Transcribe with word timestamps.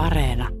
Areena. 0.00 0.59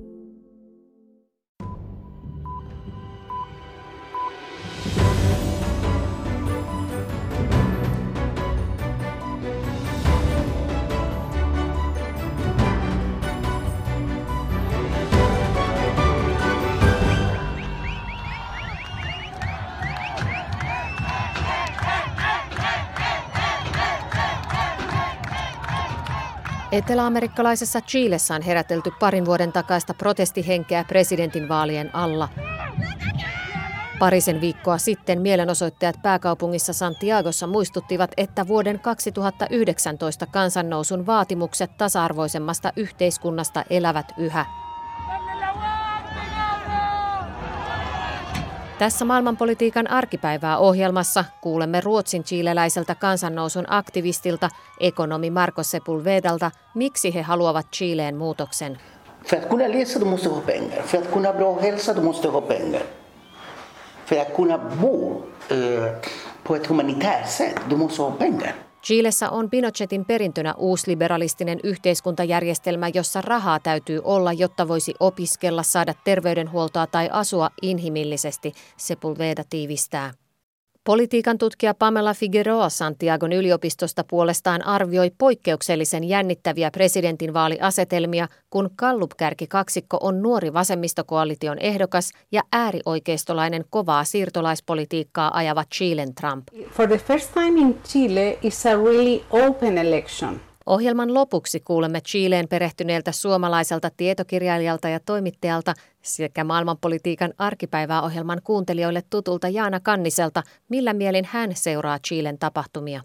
Eteläamerikkalaisessa 26.80 27.80
Chilessä 27.80 28.34
on 28.34 28.42
herätelty 28.42 28.90
parin 29.00 29.26
vuoden 29.26 29.52
takaista 29.52 29.94
protestihenkeä 29.94 30.84
presidentinvaalien 30.84 31.94
alla. 31.94 32.28
Parisen 33.98 34.40
viikkoa 34.40 34.78
sitten 34.78 35.20
mielenosoittajat 35.20 36.02
pääkaupungissa 36.02 36.72
Santiagossa 36.72 37.46
muistuttivat, 37.46 38.10
että 38.16 38.48
vuoden 38.48 38.80
2019 38.80 40.26
kansannousun 40.26 41.06
vaatimukset 41.06 41.70
tasa-arvoisemmasta 41.78 42.72
yhteiskunnasta 42.76 43.64
elävät 43.70 44.12
yhä. 44.18 44.46
Tässä 48.80 49.04
maailmanpolitiikan 49.04 49.90
arkipäivää 49.90 50.58
ohjelmassa 50.58 51.24
kuulemme 51.40 51.80
Ruotsin 51.80 52.24
chileläiseltä 52.24 52.94
kansannousun 52.94 53.64
aktivistilta, 53.68 54.48
ekonomi 54.80 55.30
Marco 55.30 55.62
Sepulvedalta, 55.62 56.50
miksi 56.74 57.14
he 57.14 57.22
haluavat 57.22 57.66
Chileen 57.76 58.16
muutoksen. 58.16 58.78
För 59.24 59.36
att 59.36 59.48
kunna 59.48 59.68
läsa 59.68 60.00
du 60.00 60.04
måste 60.04 60.28
ha 60.28 60.40
pengar. 60.40 60.82
För 60.82 60.98
att 60.98 61.12
kunna 61.12 61.32
bra 61.32 61.60
hälsa 61.60 61.94
du 61.94 62.00
måste 62.00 62.28
ha 62.28 62.40
pengar. 62.40 62.82
För 64.06 64.16
att 64.16 64.36
kunna 64.36 64.58
bo 64.58 65.22
eh, 65.50 65.56
på 66.44 66.56
ett 66.56 66.66
humanitärt 66.66 67.28
sätt 67.28 67.60
du 67.70 67.76
måste 67.76 68.02
ha 68.02 68.10
pengar. 68.10 68.54
Chilessä 68.82 69.30
on 69.30 69.50
Pinochetin 69.50 70.04
perintönä 70.04 70.54
uusliberalistinen 70.54 71.60
yhteiskuntajärjestelmä, 71.64 72.88
jossa 72.88 73.20
rahaa 73.20 73.60
täytyy 73.60 74.00
olla, 74.04 74.32
jotta 74.32 74.68
voisi 74.68 74.94
opiskella, 75.00 75.62
saada 75.62 75.94
terveydenhuoltoa 76.04 76.86
tai 76.86 77.08
asua 77.12 77.50
inhimillisesti, 77.62 78.52
Sepulveda 78.76 79.44
tiivistää. 79.50 80.12
Politiikan 80.84 81.38
tutkija 81.38 81.74
Pamela 81.74 82.14
Figueroa 82.14 82.68
Santiagon 82.68 83.32
yliopistosta 83.32 84.04
puolestaan 84.04 84.66
arvioi 84.66 85.10
poikkeuksellisen 85.18 86.04
jännittäviä 86.04 86.70
presidentinvaaliasetelmia, 86.70 88.28
kun 88.50 88.70
Kallup-kärki 88.76 89.46
kaksikko 89.46 89.98
on 90.00 90.22
nuori 90.22 90.52
vasemmistokoalition 90.52 91.58
ehdokas 91.58 92.12
ja 92.32 92.42
äärioikeistolainen 92.52 93.64
kovaa 93.70 94.04
siirtolaispolitiikkaa 94.04 95.36
ajava 95.36 95.64
Chilen 95.74 96.14
Trump. 96.14 96.48
For 96.70 96.88
the 96.88 96.98
first 96.98 97.34
time 97.34 97.60
in 97.60 97.78
Chile 97.84 98.38
is 98.42 98.66
a 98.66 98.76
really 98.76 99.20
open 99.30 99.78
election. 99.78 100.40
Ohjelman 100.70 101.14
lopuksi 101.14 101.60
kuulemme 101.60 102.00
Chileen 102.00 102.48
perehtyneeltä 102.48 103.12
suomalaiselta 103.12 103.90
tietokirjailijalta 103.96 104.88
ja 104.88 105.00
toimittajalta 105.00 105.74
sekä 106.02 106.44
maailmanpolitiikan 106.44 107.34
arkipäivää 107.38 108.02
ohjelman 108.02 108.40
kuuntelijoille 108.44 109.02
tutulta 109.10 109.48
Jaana 109.48 109.80
Kanniselta, 109.80 110.42
millä 110.68 110.92
mielin 110.92 111.24
hän 111.24 111.50
seuraa 111.54 111.98
Chilen 111.98 112.38
tapahtumia. 112.38 113.02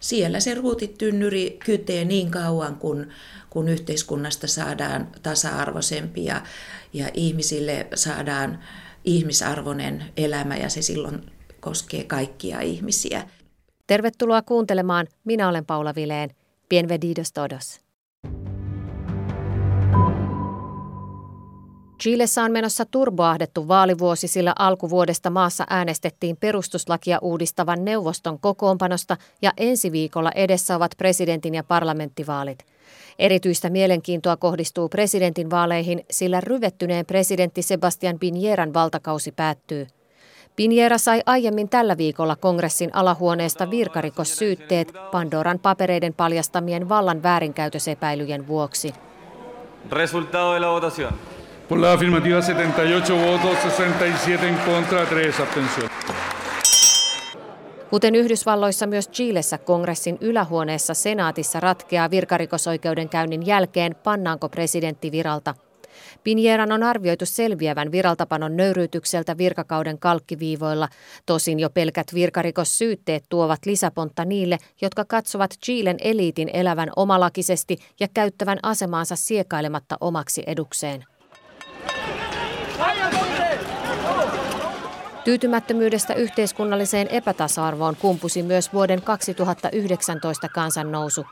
Siellä 0.00 0.40
se 0.40 0.54
ruutitynnyri 0.54 1.58
kytee 1.64 2.04
niin 2.04 2.30
kauan, 2.30 2.76
kun, 2.76 3.06
kun 3.50 3.68
yhteiskunnasta 3.68 4.46
saadaan 4.46 5.08
tasa-arvoisempi 5.22 6.24
ja, 6.24 6.42
ja 6.92 7.08
ihmisille 7.14 7.86
saadaan 7.94 8.58
ihmisarvoinen 9.04 10.04
elämä 10.16 10.56
ja 10.56 10.68
se 10.68 10.82
silloin 10.82 11.30
koskee 11.60 12.04
kaikkia 12.04 12.60
ihmisiä. 12.60 13.28
Tervetuloa 13.86 14.42
kuuntelemaan. 14.42 15.06
Minä 15.24 15.48
olen 15.48 15.66
Paula 15.66 15.94
Vileen. 15.94 16.30
Bienvenidos 16.68 17.32
todos. 17.32 17.80
Chilessä 22.02 22.42
on 22.42 22.52
menossa 22.52 22.84
turboahdettu 22.84 23.68
vaalivuosi, 23.68 24.28
sillä 24.28 24.52
alkuvuodesta 24.58 25.30
maassa 25.30 25.64
äänestettiin 25.70 26.36
perustuslakia 26.36 27.18
uudistavan 27.22 27.84
neuvoston 27.84 28.38
kokoonpanosta 28.38 29.16
ja 29.42 29.52
ensi 29.56 29.92
viikolla 29.92 30.30
edessä 30.34 30.76
ovat 30.76 30.90
presidentin 30.98 31.54
ja 31.54 31.64
parlamenttivaalit. 31.64 32.58
Erityistä 33.18 33.70
mielenkiintoa 33.70 34.36
kohdistuu 34.36 34.88
presidentinvaaleihin, 34.88 36.04
sillä 36.10 36.40
ryvettyneen 36.40 37.06
presidentti 37.06 37.62
Sebastian 37.62 38.18
Pinieran 38.18 38.74
valtakausi 38.74 39.32
päättyy– 39.32 39.86
Piniera 40.58 40.98
sai 40.98 41.22
aiemmin 41.26 41.68
tällä 41.68 41.96
viikolla 41.96 42.36
kongressin 42.36 42.90
alahuoneesta 42.92 43.70
virkarikossyytteet 43.70 44.92
Pandoran 45.10 45.58
papereiden 45.58 46.14
paljastamien 46.14 46.88
vallan 46.88 47.22
väärinkäytösepäilyjen 47.22 48.48
vuoksi. 48.48 48.92
Resultado 49.90 50.54
de 50.54 50.60
la 50.60 50.70
votación. 50.70 51.12
Por 51.68 51.80
la 51.80 51.92
afirmativa 51.92 52.42
78 52.42 53.16
votos, 53.22 53.58
67 53.62 54.48
en 54.48 54.56
contra, 54.66 55.06
3 55.06 55.42
abstención. 55.42 55.90
Kuten 57.90 58.14
Yhdysvalloissa 58.14 58.86
myös 58.86 59.08
Chilessä 59.10 59.58
kongressin 59.58 60.18
ylähuoneessa 60.20 60.94
senaatissa 60.94 61.60
ratkeaa 61.60 62.10
virkarikosoikeudenkäynnin 62.10 63.46
jälkeen, 63.46 63.94
pannaanko 63.94 64.48
presidentti 64.48 65.12
viralta– 65.12 65.54
Pinjeran 66.24 66.72
on 66.72 66.82
arvioitu 66.82 67.26
selviävän 67.26 67.92
viraltapanon 67.92 68.56
nöyryytykseltä 68.56 69.38
virkakauden 69.38 69.98
kalkkiviivoilla. 69.98 70.88
Tosin 71.26 71.60
jo 71.60 71.70
pelkät 71.70 72.14
virkarikossyytteet 72.14 73.24
tuovat 73.28 73.66
lisäpontta 73.66 74.24
niille, 74.24 74.58
jotka 74.80 75.04
katsovat 75.04 75.50
Chilen 75.64 75.96
eliitin 76.00 76.50
elävän 76.52 76.90
omalakisesti 76.96 77.78
ja 78.00 78.08
käyttävän 78.14 78.58
asemaansa 78.62 79.16
siekailematta 79.16 79.96
omaksi 80.00 80.42
edukseen. 80.46 81.04
Tyytymättömyydestä 85.24 86.14
yhteiskunnalliseen 86.14 87.08
epätasa-arvoon 87.08 87.96
kumpusi 87.96 88.42
myös 88.42 88.72
vuoden 88.72 89.02
2019 89.02 90.48
kansannousu. 90.48 91.26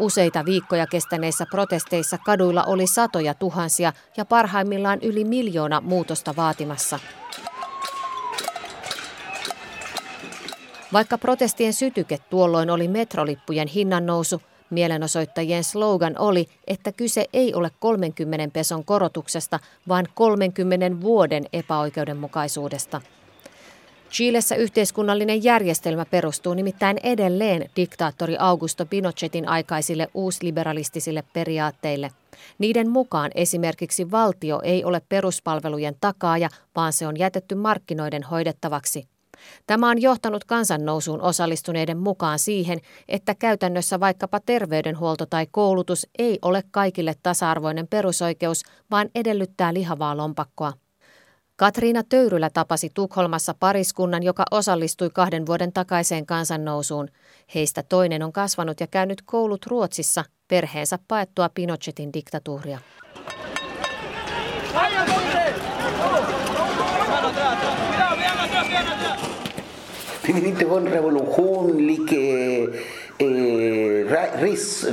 Useita 0.00 0.44
viikkoja 0.44 0.86
kestäneissä 0.86 1.46
protesteissa 1.50 2.18
kaduilla 2.18 2.64
oli 2.64 2.86
satoja 2.86 3.34
tuhansia 3.34 3.92
ja 4.16 4.24
parhaimmillaan 4.24 4.98
yli 5.02 5.24
miljoona 5.24 5.80
muutosta 5.80 6.36
vaatimassa. 6.36 6.98
Vaikka 10.92 11.18
protestien 11.18 11.72
sytyke 11.72 12.18
tuolloin 12.30 12.70
oli 12.70 12.88
metrolippujen 12.88 13.68
hinnannousu, 13.68 14.42
mielenosoittajien 14.70 15.64
slogan 15.64 16.14
oli, 16.18 16.46
että 16.66 16.92
kyse 16.92 17.26
ei 17.32 17.54
ole 17.54 17.70
30 17.80 18.48
peson 18.52 18.84
korotuksesta, 18.84 19.60
vaan 19.88 20.06
30 20.14 21.00
vuoden 21.00 21.46
epäoikeudenmukaisuudesta. 21.52 23.00
Chilessä 24.10 24.54
yhteiskunnallinen 24.54 25.44
järjestelmä 25.44 26.04
perustuu 26.04 26.54
nimittäin 26.54 26.96
edelleen 27.02 27.70
diktaattori 27.76 28.36
Augusto 28.38 28.86
Pinochetin 28.86 29.48
aikaisille 29.48 30.08
uusliberalistisille 30.14 31.24
periaatteille. 31.32 32.10
Niiden 32.58 32.90
mukaan 32.90 33.30
esimerkiksi 33.34 34.10
valtio 34.10 34.60
ei 34.64 34.84
ole 34.84 35.02
peruspalvelujen 35.08 35.96
takaaja, 36.00 36.48
vaan 36.76 36.92
se 36.92 37.06
on 37.06 37.18
jätetty 37.18 37.54
markkinoiden 37.54 38.22
hoidettavaksi. 38.22 39.08
Tämä 39.66 39.90
on 39.90 40.02
johtanut 40.02 40.44
kansannousuun 40.44 41.22
osallistuneiden 41.22 41.98
mukaan 41.98 42.38
siihen, 42.38 42.80
että 43.08 43.34
käytännössä 43.34 44.00
vaikkapa 44.00 44.40
terveydenhuolto 44.40 45.26
tai 45.26 45.46
koulutus 45.50 46.06
ei 46.18 46.38
ole 46.42 46.62
kaikille 46.70 47.14
tasa-arvoinen 47.22 47.88
perusoikeus, 47.88 48.62
vaan 48.90 49.08
edellyttää 49.14 49.74
lihavaa 49.74 50.16
lompakkoa. 50.16 50.72
Katriina 51.58 52.02
Töyrylä 52.08 52.50
tapasi 52.50 52.90
Tukholmassa 52.94 53.54
pariskunnan, 53.60 54.22
joka 54.22 54.44
osallistui 54.50 55.10
kahden 55.12 55.46
vuoden 55.46 55.72
takaiseen 55.72 56.26
kansannousuun. 56.26 57.08
Heistä 57.54 57.82
toinen 57.82 58.22
on 58.22 58.32
kasvanut 58.32 58.80
ja 58.80 58.86
käynyt 58.86 59.22
koulut 59.22 59.66
Ruotsissa 59.66 60.24
perheensä 60.48 60.98
paettua 61.08 61.48
Pinochetin 61.54 62.12
diktatuuria. 62.12 62.78
Ha 64.74 64.86
en 70.78 70.88
revolution 70.92 71.86
lik 71.86 72.12
eh, 72.12 72.68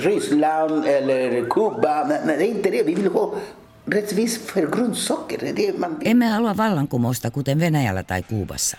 Ryssland 0.03 0.85
eller 0.85 1.45
Kuba. 1.45 2.03
Nej, 2.03 2.37
det 2.37 2.43
är 2.43 2.47
inte 2.47 2.71
det. 2.71 2.83
Vi 2.83 2.95
vill 2.95 3.11
ha 3.11 3.35
emme 6.01 6.27
halua 6.27 6.57
vallankumousta 6.57 7.31
kuten 7.31 7.59
Venäjällä 7.59 8.03
tai 8.03 8.23
Kuubassa. 8.23 8.77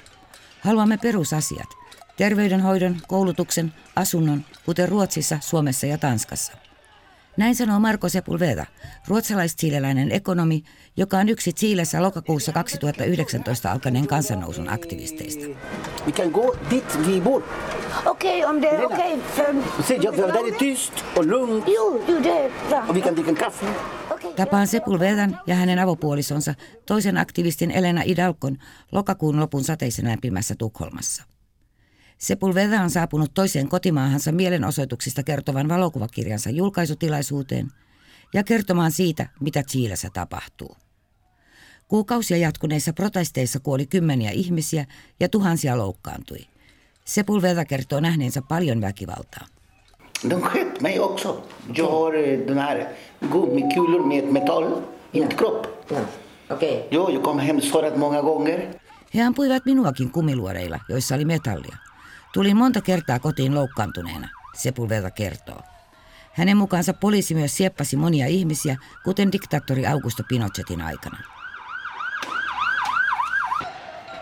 Haluamme 0.60 0.98
perusasiat. 0.98 1.68
Terveydenhoidon, 2.16 2.96
koulutuksen, 3.08 3.72
asunnon, 3.96 4.44
kuten 4.64 4.88
Ruotsissa, 4.88 5.38
Suomessa 5.40 5.86
ja 5.86 5.98
Tanskassa. 5.98 6.52
Näin 7.36 7.54
sanoo 7.54 7.80
Marco 7.80 8.08
Sepulveda, 8.08 8.66
ruotsalais-chileläinen 9.08 10.12
ekonomi, 10.12 10.62
joka 10.96 11.18
on 11.18 11.28
yksi 11.28 11.52
Chiilessä 11.52 12.02
lokakuussa 12.02 12.52
2019 12.52 13.72
alkaneen 13.72 14.06
kansannousun 14.06 14.68
aktivisteista. 14.68 15.44
Vi 16.06 16.12
kan 16.12 16.30
gå 16.30 16.56
dit 16.70 16.98
vi 17.06 17.20
bor. 17.20 17.42
Okej, 18.06 18.44
om 18.44 18.62
det 18.62 18.68
är 18.68 18.84
okej 18.84 19.18
för... 19.36 19.54
Se, 19.82 19.94
jag, 20.02 20.16
där 20.16 20.48
är 20.48 20.58
tyst 20.58 20.92
och 21.16 21.26
lugnt 21.26 21.64
Jo, 21.66 22.04
jo, 22.08 22.22
det 22.22 22.44
är 22.44 22.50
bra. 22.68 22.84
och 22.88 22.96
vi 22.96 23.00
kan 23.00 23.14
dricka 23.14 23.34
kaffe. 23.34 23.66
Tapaan 24.36 24.66
Sepulvedan 24.66 25.36
ja 25.46 25.54
hänen 25.54 25.78
avopuolisonsa 25.78 26.54
toisen 26.86 27.16
aktivistin 27.16 27.70
Elena 27.70 28.02
Idalkon 28.04 28.58
lokakuun 28.92 29.40
lopun 29.40 29.64
sateisen 29.64 30.04
lämpimässä 30.04 30.54
Tukholmassa. 30.54 31.22
Sepulveda 32.18 32.82
on 32.82 32.90
saapunut 32.90 33.34
toiseen 33.34 33.68
kotimaahansa 33.68 34.32
mielenosoituksista 34.32 35.22
kertovan 35.22 35.68
valokuvakirjansa 35.68 36.50
julkaisutilaisuuteen 36.50 37.68
ja 38.34 38.44
kertomaan 38.44 38.92
siitä, 38.92 39.26
mitä 39.40 39.62
Chiilessä 39.62 40.08
tapahtuu. 40.12 40.76
Kuukausia 41.88 42.36
jatkuneissa 42.36 42.92
protesteissa 42.92 43.60
kuoli 43.60 43.86
kymmeniä 43.86 44.30
ihmisiä 44.30 44.86
ja 45.20 45.28
tuhansia 45.28 45.78
loukkaantui. 45.78 46.46
Sepulveda 47.04 47.64
kertoo 47.64 48.00
nähneensä 48.00 48.42
paljon 48.42 48.80
väkivaltaa. 48.80 49.46
De 50.30 50.40
sköt 50.40 50.80
mig 50.80 51.00
också. 51.00 51.42
Jag 51.74 51.90
har 51.90 52.14
eh, 52.14 52.38
den 52.48 52.58
här 52.58 52.88
gummikulor 53.20 54.06
med 54.06 54.24
metall 54.24 54.82
i 55.12 55.20
min 55.20 55.28
kropp. 55.28 55.66
Okej. 56.50 56.88
Jo, 56.90 57.10
jag 57.10 57.22
kom 57.22 57.38
hem 57.38 57.60
sårad 57.60 57.98
många 57.98 58.22
gånger. 58.22 58.72
He 59.14 59.22
ampuivat 59.22 59.66
minuakin 59.66 60.10
kumiluoreilla, 60.10 60.80
joissa 60.88 61.14
oli 61.14 61.24
metallia. 61.24 61.76
Tulin 62.36 62.56
monta 62.56 62.80
kertaa 62.80 63.18
kotiin 63.18 63.54
loukkaantuneena, 63.54 64.28
Sepulveda 64.54 65.10
kertoo. 65.10 65.60
Hänen 66.32 66.56
mukaansa 66.56 66.94
poliisi 66.94 67.34
myös 67.34 67.56
sieppasi 67.56 67.96
monia 67.96 68.26
ihmisiä, 68.26 68.76
kuten 69.04 69.32
diktaattori 69.32 69.86
Augusto 69.86 70.22
Pinochetin 70.28 70.82
aikana. 70.82 71.18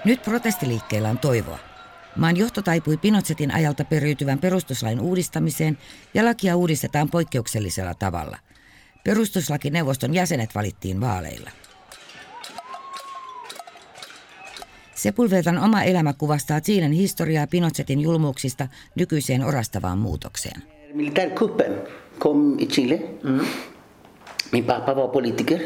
Nyt 0.04 0.22
protestiliikkeellä 0.22 1.08
on 1.08 1.18
toivoa. 1.18 1.58
Maan 2.16 2.36
johto 2.36 2.62
taipui 2.62 2.96
Pinochetin 2.96 3.54
ajalta 3.54 3.84
periytyvän 3.84 4.38
perustuslain 4.38 5.00
uudistamiseen 5.00 5.78
ja 6.14 6.24
lakia 6.24 6.56
uudistetaan 6.56 7.10
poikkeuksellisella 7.10 7.94
tavalla. 7.94 8.38
Perustuslakineuvoston 9.04 10.14
jäsenet 10.14 10.54
valittiin 10.54 11.00
vaaleilla. 11.00 11.50
Sepulvedan 15.04 15.58
oma 15.58 15.82
elämä 15.82 16.12
kuvastaa 16.12 16.60
Chilen 16.60 16.92
historiaa 16.92 17.46
Pinochetin 17.46 18.00
julmuuksista 18.00 18.68
nykyiseen 18.94 19.44
orastavaan 19.44 19.98
muutokseen. 19.98 20.62
Militärkuppen 20.94 21.72
kom 22.18 22.58
i 22.58 22.66
Chile. 22.66 23.02
Min 24.52 24.64
pappa 24.64 24.96
var 24.96 25.08
politiker. 25.08 25.60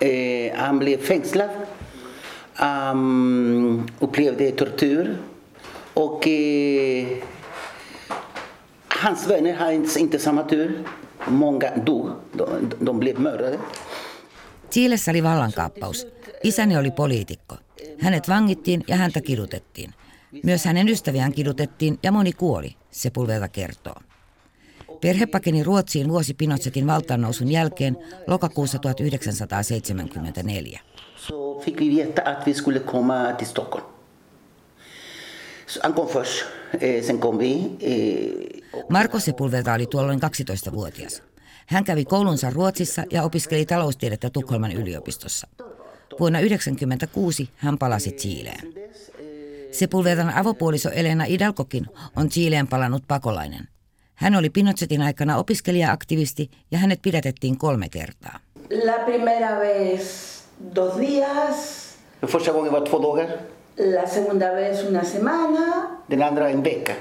Eh, 0.00 0.56
han 0.56 0.78
blev 0.78 0.98
fängslad. 0.98 1.50
Um, 2.92 3.86
upplevde 4.00 4.52
tortyr. 4.52 5.16
Och 5.94 6.28
eh, 6.28 7.06
hans 8.88 9.28
vänner 9.30 9.54
hade 9.54 9.74
inte, 9.74 10.00
inte 10.00 10.18
samma 10.18 10.42
tur. 10.42 10.84
Många 11.26 11.70
dog. 11.86 12.10
De, 12.32 12.46
de 12.80 12.98
blev 12.98 13.20
mördade. 13.20 13.58
Chiilessä 14.72 15.10
oli 15.10 15.22
vallankaappaus. 15.22 16.06
Isäni 16.42 16.76
oli 16.76 16.90
poliitikko. 16.90 17.56
Hänet 17.98 18.28
vangittiin 18.28 18.84
ja 18.88 18.96
häntä 18.96 19.20
kidutettiin. 19.20 19.94
Myös 20.44 20.64
hänen 20.64 20.88
ystäviään 20.88 21.32
kidutettiin 21.32 21.98
ja 22.02 22.12
moni 22.12 22.32
kuoli, 22.32 22.76
Sepulveda 22.90 23.48
kertoo. 23.48 23.94
Perhe 25.00 25.26
pakeni 25.26 25.62
Ruotsiin 25.62 26.08
vuosi 26.08 26.34
Pinochetin 26.34 26.86
valtaannousun 26.86 27.50
jälkeen 27.50 27.96
lokakuussa 28.26 28.78
1974. 28.78 30.80
Så 31.16 31.60
fick 31.60 31.80
vi 31.80 31.96
veta 31.96 32.22
att 32.24 32.46
vi 32.46 32.54
skulle 32.54 32.80
komma 32.80 33.32
till 33.38 33.46
Stockholm. 33.46 33.84
Så 35.66 35.80
han 35.82 35.94
kom 35.94 36.08
först, 36.08 36.44
eh, 36.80 37.04
sen 37.04 37.18
kom 37.18 37.38
vi. 37.38 37.70
Eh, 37.80 38.82
Marko 38.88 39.18
Sepulveda 39.18 39.74
oli 39.74 39.86
tuolloin 39.86 40.20
12-vuotias. 40.20 41.22
Hän 41.66 41.84
kävi 41.84 42.04
koulunsa 42.04 42.50
Ruotsissa 42.50 43.04
ja 43.10 43.22
opiskeli 43.22 43.66
taloustiedettä 43.66 44.30
Tukholman 44.30 44.72
yliopistossa. 44.72 45.48
Vuonna 46.20 46.38
1996 46.38 47.50
hän 47.56 47.78
palasi 47.78 48.12
Chileen. 48.12 48.72
Sepulvedan 49.72 50.30
avopuoliso 50.34 50.90
Elena 50.90 51.24
Idalkokin 51.28 51.86
on 52.16 52.28
Chileen 52.28 52.68
palannut 52.68 53.02
pakolainen. 53.08 53.68
Hän 54.14 54.34
oli 54.36 54.50
Pinochetin 54.50 55.02
aikana 55.02 55.36
opiskelija-aktivisti 55.36 56.50
ja 56.70 56.78
hänet 56.78 57.02
pidätettiin 57.02 57.58
kolme 57.58 57.88
kertaa. 57.88 58.38
La 58.84 59.04
primera 59.04 59.58
vez 59.60 60.02
dos 60.76 60.94
días, 61.00 61.56
första 62.26 62.52
gången 62.52 62.72
var 62.72 62.82
två 62.82 62.98
dagar, 63.02 63.28
la 63.76 64.06
segunda 64.06 64.46
vez 64.54 64.84
una 64.88 65.04
semana 65.04 65.88
den 66.10 66.22
andra 66.22 66.48
en 66.48 66.64
vecka. 66.64 66.92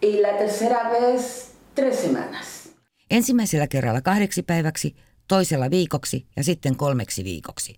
y 0.00 0.12
la 0.20 0.38
tercera 0.38 0.90
vez 0.90 1.50
tres 1.74 1.96
semanas. 1.96 2.59
Ensimmäisellä 3.10 3.66
kerralla 3.66 4.00
kahdeksi 4.00 4.42
päiväksi, 4.42 4.94
toisella 5.28 5.70
viikoksi 5.70 6.26
ja 6.36 6.44
sitten 6.44 6.76
kolmeksi 6.76 7.24
viikoksi. 7.24 7.74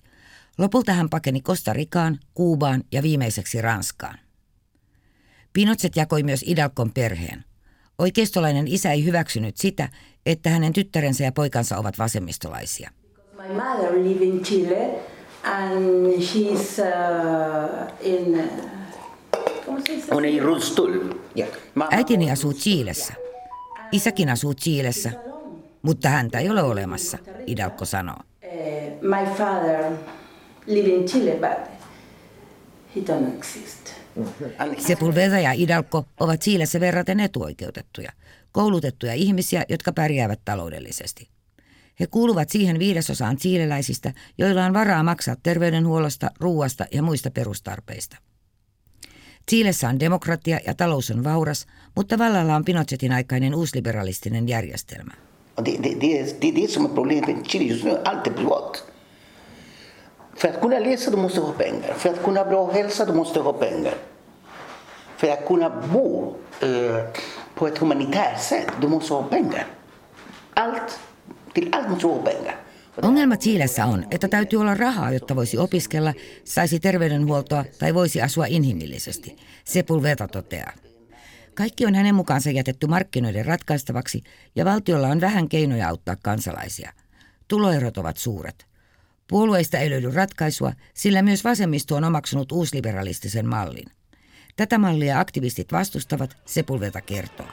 Lopulta 0.58 0.92
hän 0.92 1.10
pakeni 1.10 1.40
Costa 1.40 1.72
Ricaan, 1.72 2.18
Kuubaan 2.34 2.84
ja 2.92 3.02
viimeiseksi 3.02 3.60
Ranskaan. 3.60 4.18
Pinochet 5.52 5.96
jakoi 5.96 6.22
myös 6.22 6.44
Idalkon 6.46 6.92
perheen. 6.92 7.44
Oikeistolainen 7.98 8.68
isä 8.68 8.92
ei 8.92 9.04
hyväksynyt 9.04 9.56
sitä, 9.56 9.88
että 10.26 10.50
hänen 10.50 10.72
tyttärensä 10.72 11.24
ja 11.24 11.32
poikansa 11.32 11.78
ovat 11.78 11.98
vasemmistolaisia. 11.98 12.90
My 13.36 13.54
mother 13.54 13.94
lives 13.94 14.22
in 14.22 14.42
Chile 14.42 15.00
and 15.42 16.06
she's 16.18 16.80
uh, 16.80 18.06
in... 18.06 18.40
uh, 18.40 18.72
¿Cómo 19.66 19.80
se 19.86 19.92
dice? 19.92 20.14
Hon 20.14 20.24
är 20.24 20.30
i 20.30 20.40
rullstol. 20.40 20.90
Mamma- 21.74 21.88
Äitini 21.96 22.30
asuu 22.30 22.52
Chiilessä. 22.52 23.14
Isäkin 23.92 24.28
asuu 24.28 24.54
Chiilessä, 24.54 25.12
mutta 25.82 26.08
häntä 26.08 26.38
ei 26.38 26.50
ole 26.50 26.62
olemassa, 26.62 27.18
Idalko 27.46 27.84
sanoo. 27.84 28.18
Eh, 28.42 28.92
my 29.00 29.36
father 29.36 29.92
lives 30.66 30.92
in 30.92 31.04
Chile 31.04 31.32
but 31.32 31.70
he 32.96 33.00
don't 33.00 33.36
exist. 33.38 33.92
Sepulveda 34.78 35.40
ja 35.40 35.52
Idalko 35.52 36.04
ovat 36.20 36.40
Chiilessä 36.40 36.80
verraten 36.80 37.20
etuoikeutettuja, 37.20 38.12
koulutettuja 38.52 39.14
ihmisiä, 39.14 39.64
jotka 39.68 39.92
pärjäävät 39.92 40.40
taloudellisesti. 40.44 41.28
He 42.00 42.06
kuuluvat 42.06 42.50
siihen 42.50 42.78
viidesosaan 42.78 43.36
chiileläisistä, 43.36 44.12
joilla 44.38 44.64
on 44.64 44.74
varaa 44.74 45.02
maksaa 45.02 45.36
terveydenhuollosta, 45.42 46.30
ruuasta 46.40 46.86
ja 46.92 47.02
muista 47.02 47.30
perustarpeista. 47.30 48.16
Chiilessä 49.50 49.88
on 49.88 50.00
demokratia 50.00 50.58
ja 50.66 50.74
talous 50.74 51.10
on 51.10 51.24
vauras, 51.24 51.66
mutta 51.94 52.18
vallalla 52.18 52.56
on 52.56 52.64
Pinochetin 52.64 53.12
aikainen 53.12 53.54
uusliberalistinen 53.54 54.48
järjestelmä. 54.48 55.12
Det, 55.64 55.82
det, 55.82 56.00
det, 56.00 56.18
är, 56.18 56.26
det 56.40 56.48
är 56.48 56.54
det 56.54 56.70
som 56.70 56.84
är 56.84 56.88
problemet 56.88 57.36
med 57.36 57.46
Chile 57.46 57.64
just 57.64 57.84
nu. 57.84 57.98
Allt 58.04 58.26
är 58.26 58.30
privat. 58.30 58.84
För 60.36 60.48
att 60.48 60.60
kunna 60.60 60.78
läsa 60.78 61.10
du 61.10 61.16
måste 61.16 61.40
ha 61.40 61.52
pengar. 61.52 61.94
För 61.94 62.08
att 62.08 62.22
kunna 62.22 62.40
ha 62.40 62.50
bra 62.50 62.72
hälsa 62.72 63.04
du 63.04 63.12
måste 63.12 63.40
ha 63.40 63.52
pengar. 63.52 63.94
För 65.16 65.28
att 65.28 65.46
kunna 65.46 65.70
bo 65.92 66.34
eh, 66.60 67.04
på 67.54 67.66
ett 67.66 67.78
humanitärt 67.78 68.40
sätt 68.40 68.66
du 68.80 68.88
måste 68.88 69.14
ha 69.14 69.22
pengar. 69.22 69.66
Allt, 70.54 71.00
till 71.52 71.68
allt 71.72 71.88
måste 71.90 72.06
du 72.06 72.12
ha 72.12 72.22
pengar. 72.22 72.56
Ongelma 73.02 73.36
Chiilessä 73.36 73.86
on, 73.86 74.06
että 74.10 74.28
täytyy 74.28 74.60
olla 74.60 74.74
rahaa, 74.74 75.12
jotta 75.12 75.36
voisi 75.36 75.58
opiskella, 75.58 76.14
saisi 76.44 76.80
terveydenhuoltoa 76.80 77.64
tai 77.78 77.94
voisi 77.94 78.22
asua 78.22 78.46
inhimillisesti. 78.46 79.36
Sepulveda 79.64 80.28
toteaa. 80.28 80.72
Kaikki 81.54 81.86
on 81.86 81.94
hänen 81.94 82.14
mukaansa 82.14 82.50
jätetty 82.50 82.86
markkinoiden 82.86 83.46
ratkaistavaksi 83.46 84.22
ja 84.56 84.64
valtiolla 84.64 85.08
on 85.08 85.20
vähän 85.20 85.48
keinoja 85.48 85.88
auttaa 85.88 86.16
kansalaisia. 86.22 86.92
Tuloerot 87.48 87.98
ovat 87.98 88.16
suuret. 88.16 88.66
Puolueista 89.28 89.78
ei 89.78 89.90
löydy 89.90 90.10
ratkaisua, 90.10 90.72
sillä 90.94 91.22
myös 91.22 91.44
vasemmisto 91.44 91.96
on 91.96 92.04
omaksunut 92.04 92.52
uusliberalistisen 92.52 93.48
mallin. 93.48 93.86
Tätä 94.56 94.78
mallia 94.78 95.20
aktivistit 95.20 95.72
vastustavat, 95.72 96.36
Sepulveda 96.46 97.00
kertoo. 97.00 97.46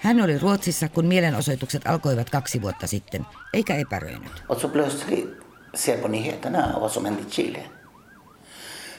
Hän 0.00 0.20
oli 0.20 0.38
Ruotsissa, 0.38 0.88
kun 0.88 1.06
mielenosoitukset 1.06 1.86
alkoivat 1.86 2.30
kaksi 2.30 2.62
vuotta 2.62 2.86
sitten, 2.86 3.26
eikä 3.54 3.76
epäröinyt. 3.76 4.42
Och 4.48 4.60
så 4.60 4.68
plötsligt 4.68 5.48
ser 5.74 5.98
på 5.98 6.08
nyheterna 6.08 6.78
vad 6.80 6.90
som 6.90 7.04
hände 7.04 7.20
i 7.20 7.30
Chile. 7.30 7.62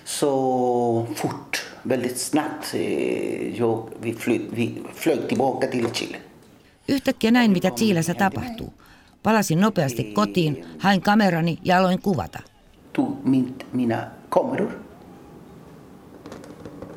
Så 0.06 1.08
fort, 1.15 1.65
väldigt 1.84 2.18
snabbt, 2.18 2.74
eh, 2.74 3.60
jag, 3.60 3.89
vi, 4.01 4.13
fly, 4.13 4.41
vi 4.56 4.84
flög 4.94 5.27
tillbaka 5.27 5.68
till 5.68 5.89
Chile. 5.91 6.18
Yhtäkkiä 6.88 7.32
näin, 7.32 7.51
mitä 7.51 7.72
Chiilessä 7.72 8.13
tapahtuu. 8.13 8.74
Palasin 9.24 9.62
nopeasti 9.62 10.03
kotiin, 10.03 10.65
hain 10.79 11.01
kamerani 11.01 11.58
ja 11.63 11.77
aloin 11.77 12.01
kuvata. 12.01 12.39
Tog 12.94 13.18
min, 13.24 13.56
mina 13.74 14.03
kameror 14.29 14.72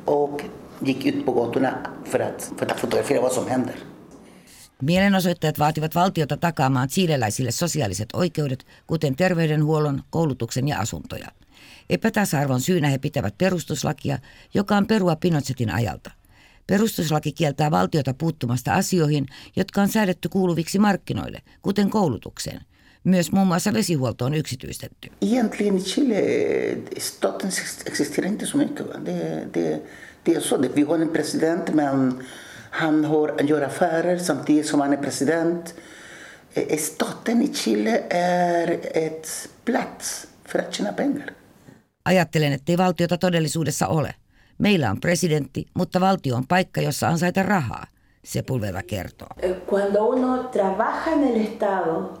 och 0.05 0.41
gick 0.81 1.05
ut 1.05 1.25
på 1.25 1.31
gatorna 1.31 1.77
för 2.03 2.19
att, 2.19 2.53
för 2.57 2.71
att 2.71 2.79
fotografera 2.79 3.21
vad 3.21 3.31
som 3.31 3.47
händer. 3.47 3.75
Mielenosoittajat 4.83 5.59
vaativat 5.59 5.95
valtiota 5.95 6.37
takaamaan 6.37 6.87
chileläisille 6.87 7.51
sosiaaliset 7.51 8.09
oikeudet, 8.13 8.65
kuten 8.87 9.15
terveydenhuollon, 9.15 10.01
koulutuksen 10.09 10.67
ja 10.67 10.79
asuntoja. 10.79 11.27
Epätasa-arvon 11.89 12.61
syynä 12.61 12.87
he 12.87 12.97
pitävät 12.97 13.37
perustuslakia, 13.37 14.17
joka 14.53 14.77
on 14.77 14.87
perua 14.87 15.15
Pinochetin 15.15 15.69
ajalta. 15.69 16.11
Perustuslaki 16.67 17.31
kieltää 17.31 17.71
valtiota 17.71 18.13
puuttumasta 18.13 18.73
asioihin, 18.73 19.25
jotka 19.55 19.81
on 19.81 19.87
säädetty 19.87 20.29
kuuluviksi 20.29 20.79
markkinoille, 20.79 21.41
kuten 21.61 21.89
koulutukseen. 21.89 22.61
Myös 23.03 23.31
muun 23.31 23.47
muassa 23.47 23.73
vesihuolto 23.73 24.25
on 24.25 24.33
yksityistetty. 24.33 25.11
Egentligen 25.21 25.77
Chile, 25.77 26.21
staten 26.97 27.49
existerar 27.85 28.31
inte 28.31 28.45
så 28.45 28.57
mycket. 28.57 28.85
Det, 29.05 29.53
han 32.73 33.05
har, 33.05 33.41
gör 33.43 33.61
affärer 33.61 34.17
samtidigt 34.17 34.65
som 34.67 34.81
han 34.81 34.93
är 34.93 34.97
president. 34.97 35.73
Eh, 36.53 36.77
Staten 36.77 37.41
i 37.41 37.53
Chile 37.53 38.03
är 38.09 38.79
ett 38.93 39.49
plats 39.65 40.27
för 40.45 40.59
att 40.59 40.73
tjäna 40.73 40.93
pengar. 40.93 41.29
Ajattelen, 42.03 42.53
ettei 42.53 42.75
valtiota 42.77 43.17
todellisuudessa 43.17 43.87
ole. 43.87 44.13
Meillä 44.57 44.91
on 44.91 44.99
presidentti, 44.99 45.67
mutta 45.73 45.99
valtio 45.99 46.35
on 46.35 46.47
paikka, 46.47 46.81
jossa 46.81 47.07
ansaita 47.07 47.43
rahaa, 47.43 47.87
Sepulveda 48.23 48.81
kertoo. 48.81 49.27
Eh, 49.41 49.55
Cuando 49.69 50.05
uno 50.07 50.49
trabaja 50.51 51.11
en 51.11 51.23
el 51.23 51.41
Estado 51.41 52.17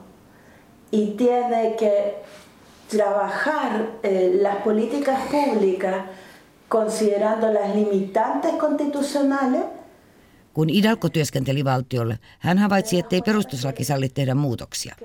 y 0.91 1.05
tiene 1.17 1.75
que 1.79 2.15
trabajar 2.89 3.71
eh, 4.03 4.31
las 4.41 4.55
políticas 4.63 5.19
públicas 5.31 5.95
considerando 6.69 7.51
las 7.51 7.75
limitantes 7.75 8.51
constitucionales, 8.59 9.61
Kun 10.53 10.69
Idalko 10.69 11.09
työskenteli 11.09 11.63
valtiolle, 11.65 12.19
hän 12.39 12.57
havaitsi, 12.57 12.99
ettei 12.99 13.21
perustuslaki 13.21 13.83
salli 13.83 14.09
tehdä 14.09 14.35
muutoksia. 14.35 14.95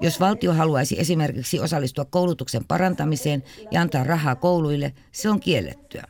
Jos 0.00 0.20
valtio 0.20 0.52
haluaisi 0.52 1.00
esimerkiksi 1.00 1.60
osallistua 1.60 2.04
koulutuksen 2.04 2.64
parantamiseen 2.64 3.42
ja 3.70 3.80
antaa 3.80 4.04
rahaa 4.04 4.34
kouluille, 4.34 4.92
se 5.12 5.30
on 5.30 5.40
kiellettyä. 5.40 6.04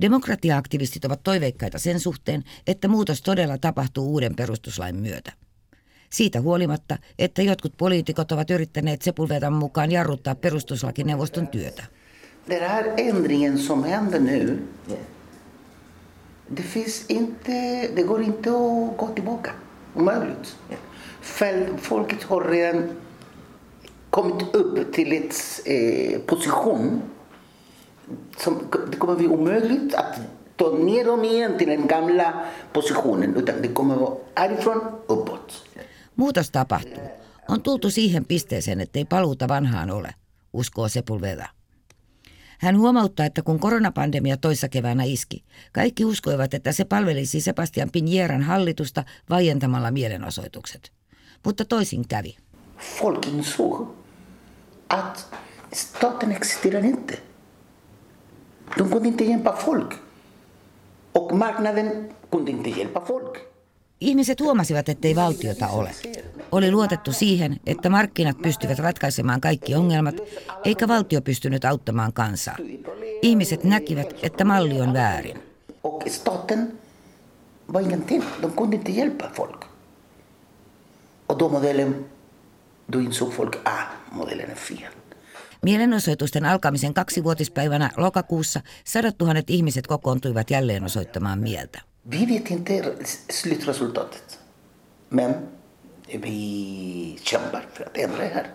Demokratia-aktivistit 0.00 1.04
ovat 1.04 1.22
toiveikkaita 1.22 1.78
sen 1.78 2.00
suhteen, 2.00 2.44
että 2.66 2.88
muutos 2.88 3.22
todella 3.22 3.58
tapahtuu 3.58 4.12
uuden 4.12 4.36
perustuslain 4.36 4.96
myötä. 4.96 5.32
Siitä 6.10 6.40
huolimatta, 6.40 6.98
että 7.18 7.42
jotkut 7.42 7.72
poliitikot 7.76 8.32
ovat 8.32 8.50
yrittäneet 8.50 9.02
Sepulvedan 9.02 9.52
mukaan 9.52 9.92
jarruttaa 9.92 10.34
perustuslakineuvoston 10.34 11.48
työtä. 11.48 11.84
Den 12.48 12.68
här 12.70 12.84
ändringen 12.98 13.58
som 13.58 13.84
händer 13.84 14.20
nu, 14.20 14.58
det 16.52 16.62
finns 16.62 17.06
inte, 17.06 17.52
det 17.94 18.02
går 18.02 18.22
inte 18.22 18.50
att 18.50 18.96
gå 18.96 19.08
tillbaka. 19.14 19.50
Omöjligt. 19.94 20.56
Folket 21.78 22.22
har 22.22 22.44
redan 22.44 22.90
kommit 24.10 24.54
upp 24.54 24.92
till 24.92 25.12
ett 25.12 25.34
eh, 25.64 26.20
position 26.20 27.02
som 28.36 28.58
det 28.90 28.96
kommer 28.96 29.16
bli 29.16 29.28
omöjligt 29.28 29.94
att 29.94 30.20
ta 30.56 30.70
ner 30.70 31.04
dem 31.04 31.24
igen 31.24 31.58
till 31.58 31.68
den 31.68 31.86
gamla 31.86 32.44
positionen. 32.72 33.36
Utan 33.36 33.62
det 33.62 33.68
kommer 33.68 33.96
vara 33.96 34.14
härifrån 34.34 34.80
uppåt. 35.06 35.64
Muutos 36.14 36.50
tapahtuu. 36.50 36.98
On 37.48 37.60
tultu 37.60 37.90
siihen 37.90 38.24
pisteeseen, 38.24 38.80
ettei 38.80 39.04
paluuta 39.04 39.46
vanhaan 39.46 39.90
ole, 39.90 40.14
uskoo 40.52 40.88
Sepulveda. 40.88 41.50
Hän 42.60 42.78
huomauttaa, 42.78 43.26
että 43.26 43.42
kun 43.42 43.60
koronapandemia 43.60 44.36
toissa 44.36 44.68
keväänä 44.68 45.04
iski, 45.04 45.44
kaikki 45.72 46.04
uskoivat, 46.04 46.54
että 46.54 46.72
se 46.72 46.84
palvelisi 46.84 47.40
Sebastian 47.40 47.90
Piñeran 47.90 48.42
hallitusta 48.42 49.04
vaientamalla 49.30 49.90
mielenosoitukset. 49.90 50.92
Mutta 51.44 51.64
toisin 51.64 52.08
kävi. 52.08 52.36
Folk 52.78 53.26
insåg 53.26 53.94
att 54.88 55.34
staten 55.72 56.32
existerar 56.32 56.84
inte. 56.84 57.18
De 58.78 58.88
kunde 58.88 59.08
inte 59.08 59.24
hjälpa 59.24 59.56
folk. 59.56 59.94
Och 61.12 61.32
marknaden 61.32 62.14
kunde 62.30 62.50
inte 62.50 62.70
hjälpa 62.70 63.00
folk. 63.00 63.38
Ihmiset 64.00 64.40
huomasivat, 64.40 64.88
ettei 64.88 65.16
valtiota 65.16 65.68
ole. 65.68 65.90
Oli 66.52 66.70
luotettu 66.70 67.12
siihen, 67.12 67.60
että 67.66 67.90
markkinat 67.90 68.42
pystyvät 68.42 68.78
ratkaisemaan 68.78 69.40
kaikki 69.40 69.74
ongelmat, 69.74 70.14
eikä 70.64 70.88
valtio 70.88 71.22
pystynyt 71.22 71.64
auttamaan 71.64 72.12
kansaa. 72.12 72.56
Ihmiset 73.22 73.64
näkivät, 73.64 74.14
että 74.22 74.44
malli 74.44 74.80
on 74.80 74.92
väärin. 74.92 75.50
Och 75.84 76.02
staten 76.06 76.78
var 77.72 77.82
ingenting. 77.82 78.24
De 78.42 78.50
kunde 78.50 78.76
inte 78.76 78.92
hjälpa 78.92 79.30
folk. 79.34 79.64
Och 81.26 81.38
då 81.38 81.48
modellen, 81.48 82.04
då 82.86 83.00
insåg 83.00 83.32
folk, 83.32 83.56
ah, 83.64 83.86
modellen 84.12 84.50
är 84.50 84.54
fel. 84.54 84.92
Mielenosoitusten 85.62 86.44
alkamisen 86.44 86.94
kaksivuotispäivänä 86.94 87.90
lokakuussa 87.96 88.60
sadat 88.84 89.18
tuhannet 89.18 89.50
ihmiset 89.50 89.86
kokoontuivat 89.86 90.50
jälleen 90.50 90.84
osoittamaan 90.84 91.38
mieltä. 91.38 91.80
Vi 92.10 92.34
vet 92.34 92.50
inte 92.50 92.96
slutresultatet. 93.32 94.40
Men 95.10 95.48
vi 96.18 97.18
kämpar 97.22 97.66
för 97.72 97.84
att 97.84 97.96
ändra 97.96 98.18
det 98.18 98.34
här. 98.34 98.46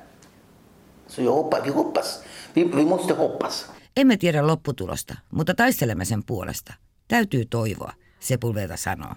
Så 1.08 1.22
jag 1.22 1.32
hoppas, 1.32 1.66
vi 1.66 1.70
hoppas. 1.70 2.24
Vi, 2.54 2.64
vi 2.64 2.86
måste 2.86 3.14
hoppas. 3.14 3.66
Emme 3.98 4.18
tiedä 4.18 4.48
lopputulosta, 4.48 5.16
mutta 5.32 5.54
taistelemme 5.54 6.06
sen 6.06 6.24
puolesta. 6.24 6.74
Täytyy 7.08 7.46
toivoa, 7.46 7.94
Sepulveda 8.20 8.78
sanoo. 8.78 9.16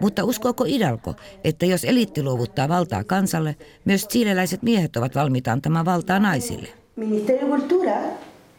Mutta 0.00 0.24
uskooko 0.24 0.64
Idalko, 0.66 1.14
että 1.44 1.66
jos 1.66 1.84
eliitti 1.84 2.22
luovuttaa 2.22 2.68
valtaa 2.68 3.04
kansalle, 3.04 3.56
myös 3.84 4.08
chileläiset 4.08 4.62
miehet 4.62 4.96
ovat 4.96 5.14
valmiita 5.14 5.52
antamaan 5.52 5.84
valtaa 5.84 6.18
naisille? 6.18 6.68
Ministerio 6.96 7.46
de 7.46 7.50
Cultura, 7.50 7.92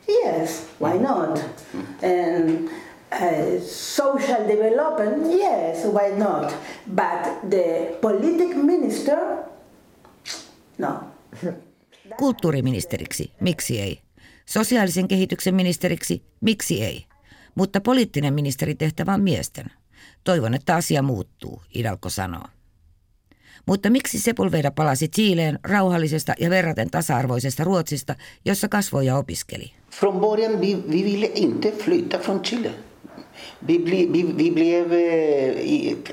yes, 0.09 0.67
why 0.81 0.99
not? 0.99 1.39
And 2.03 2.69
uh, 3.11 3.61
social 3.63 4.47
development, 4.47 5.33
yes, 5.33 5.85
why 5.85 6.17
not? 6.17 6.55
But 6.95 7.49
the 7.49 7.97
politic 8.01 8.55
minister, 8.55 9.17
no. 10.77 10.99
Kulttuuriministeriksi, 12.17 13.31
miksi 13.39 13.81
ei? 13.81 14.01
Sosiaalisen 14.45 15.07
kehityksen 15.07 15.55
ministeriksi, 15.55 16.23
miksi 16.41 16.83
ei? 16.83 17.05
Mutta 17.55 17.81
poliittinen 17.81 18.33
ministeritehtävä 18.33 19.13
on 19.13 19.21
miesten. 19.21 19.65
Toivon, 20.23 20.53
että 20.53 20.75
asia 20.75 21.01
muuttuu, 21.01 21.61
Idalko 21.75 22.09
sanoo. 22.09 22.43
Mutta 23.65 23.89
miksi 23.89 24.19
Sepulveda 24.19 24.71
palasi 24.71 25.07
Chileen 25.07 25.59
rauhallisesta 25.63 26.33
ja 26.39 26.49
verraten 26.49 26.89
tasa-arvoisesta 26.91 27.63
Ruotsista, 27.63 28.15
jossa 28.45 28.67
kasvoi 28.67 29.05
ja 29.05 29.17
opiskeli? 29.17 29.71
Från 29.91 30.19
början 30.19 30.61
vi, 30.61 30.83
vi 30.91 31.03
ville 31.03 31.31
inte 31.35 31.71
flytta 31.71 32.19
från 32.19 32.41
Chile. 32.41 32.88
Vi, 33.67 33.79
ble, 33.79 34.13
vi, 34.13 34.37
vi 34.37 34.51
blev 34.51 34.91
eh, 34.91 35.61
i, 35.65 36.03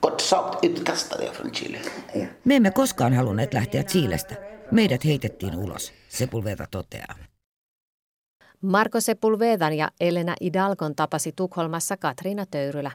kort 0.00 0.20
sagt 0.20 0.64
utkastade 0.64 1.30
från 1.32 1.50
Chile. 1.52 1.78
Me 2.44 2.56
emme 2.56 2.70
koskaan 2.70 3.12
halunneet 3.12 3.54
lähteä 3.54 3.82
Chilestä. 3.82 4.34
Meidät 4.70 5.04
heitettiin 5.04 5.58
ulos, 5.58 5.92
Sepulveda 6.08 6.66
toteaa. 6.70 7.14
Marko 8.60 9.00
Sepulvedan 9.00 9.72
ja 9.72 9.90
Elena 10.00 10.34
Idalgon 10.40 10.94
tapasi 10.94 11.32
Tukholmassa 11.36 11.96
Katriina 11.96 12.46
Töyrylä. 12.46 12.90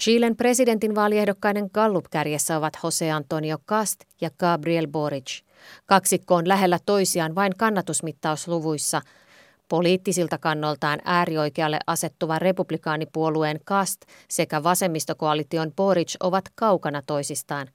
Chilen 0.00 0.36
presidentinvaaliehdokkaiden 0.36 1.70
Gallup-kärjessä 1.74 2.56
ovat 2.56 2.78
Jose 2.84 3.10
Antonio 3.10 3.58
Cast 3.66 4.00
ja 4.20 4.30
Gabriel 4.38 4.86
Boric. 4.86 5.42
Kaksikko 5.86 6.34
on 6.34 6.48
lähellä 6.48 6.78
toisiaan 6.86 7.34
vain 7.34 7.52
kannatusmittausluvuissa. 7.56 9.02
Poliittisilta 9.68 10.38
kannoltaan 10.38 11.00
äärioikealle 11.04 11.78
asettuva 11.86 12.38
republikaanipuolueen 12.38 13.60
Cast 13.66 14.02
sekä 14.28 14.62
vasemmistokoalition 14.62 15.72
Boric 15.76 16.14
ovat 16.20 16.44
kaukana 16.54 17.02
toisistaan. 17.02 17.68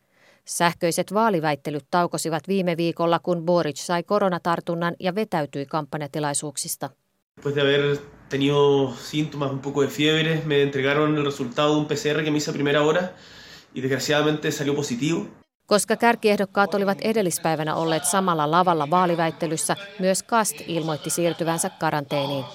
Sähköiset 0.45 1.13
vaaliväittelyt 1.13 1.85
taukosivat 1.91 2.47
viime 2.47 2.77
viikolla, 2.77 3.19
kun 3.19 3.45
Boric 3.45 3.77
sai 3.77 4.03
koronatartunnan 4.03 4.95
ja 4.99 5.15
vetäytyi 5.15 5.65
kampanjatilaisuuksista. 5.65 6.89
Después 7.35 7.55
de 7.55 7.61
haber 7.61 7.97
tenido 8.29 8.93
síntomas, 8.93 9.51
un 9.51 9.59
poco 9.59 9.81
de 9.81 9.87
fiebre, 9.87 10.41
me 10.45 10.61
entregaron 10.61 11.17
el 11.17 11.25
resultado 11.25 11.73
de 11.73 11.79
un 11.79 11.87
PCR 11.87 12.23
que 12.23 12.31
me 12.31 12.37
hice 12.37 12.51
a 12.51 12.53
primera 12.53 12.83
hora 12.83 13.15
y 13.73 13.81
desgraciadamente 13.81 14.51
salió 14.51 14.75
positivo. 14.75 15.27
Koska 15.67 15.95
kärkiehdokkaat 15.95 16.73
olivat 16.73 16.97
edellispäivänä 17.01 17.75
olleet 17.75 18.05
samalla 18.05 18.51
lavalla 18.51 18.89
vaaliväittelyssä, 18.89 19.75
myös 19.99 20.23
Kast 20.23 20.55
ilmoitti 20.67 21.09
siirtyvänsä 21.09 21.69
karanteeniin. 21.69 22.45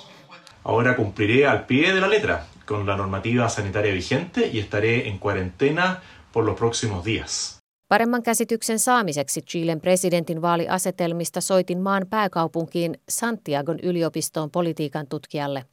Ahora 0.65 0.95
cumpliré 0.95 1.47
al 1.47 1.59
pie 1.67 1.95
de 1.95 2.01
la 2.01 2.11
letra 2.11 2.39
con 2.67 2.87
la 2.87 2.97
normativa 2.97 3.49
sanitaria 3.49 3.95
vigente 3.95 4.51
y 4.53 4.61
estaré 4.61 5.09
en 5.09 5.19
cuarentena 5.19 5.97
por 6.33 6.45
los 6.45 6.59
próximos 6.59 7.05
días. 7.05 7.59
Paremman 7.89 8.23
käsityksen 8.23 8.79
saamiseksi 8.79 9.43
Chilen 9.43 9.81
presidentin 9.81 10.43
vaaliasetelmista 10.43 11.41
soitin 11.41 11.81
maan 11.81 12.07
pääkaupunkiin 12.11 13.01
Santiagon 13.09 13.79
yliopistoon 13.83 14.51
politiikan 14.51 15.07
tutkijalle. 15.07 15.65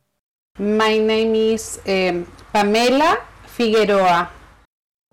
My 0.59 0.99
name 0.99 1.53
is 1.53 1.81
um, 2.11 2.25
Pamela 2.53 3.17
Figueroa. 3.57 4.25